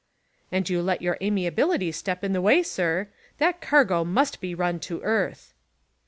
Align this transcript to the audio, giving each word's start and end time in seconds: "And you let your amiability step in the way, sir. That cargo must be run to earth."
"And 0.51 0.67
you 0.67 0.81
let 0.81 1.03
your 1.03 1.19
amiability 1.21 1.91
step 1.91 2.23
in 2.23 2.33
the 2.33 2.41
way, 2.41 2.63
sir. 2.63 3.09
That 3.37 3.61
cargo 3.61 4.03
must 4.03 4.41
be 4.41 4.55
run 4.55 4.79
to 4.79 4.99
earth." 5.03 5.53